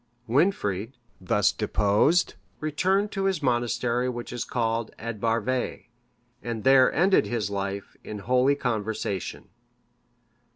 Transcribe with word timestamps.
(577) 0.25 0.33
Wynfrid, 0.33 0.93
thus 1.21 1.51
deposed, 1.51 2.33
returned 2.59 3.11
to 3.11 3.25
his 3.25 3.43
monastery 3.43 4.09
which 4.09 4.33
is 4.33 4.43
called 4.43 4.89
Ad 4.97 5.21
Barvae,(578) 5.21 5.89
and 6.41 6.63
there 6.63 6.91
ended 6.91 7.27
his 7.27 7.51
life 7.51 7.95
in 8.03 8.17
holy 8.17 8.55
conversation. 8.55 9.49